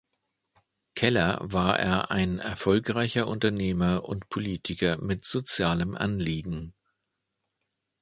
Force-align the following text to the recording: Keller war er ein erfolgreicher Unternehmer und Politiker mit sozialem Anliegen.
Keller 0.95 1.37
war 1.43 1.77
er 1.77 2.09
ein 2.09 2.39
erfolgreicher 2.39 3.27
Unternehmer 3.27 4.03
und 4.03 4.29
Politiker 4.29 4.97
mit 4.99 5.25
sozialem 5.25 5.93
Anliegen. 5.93 6.73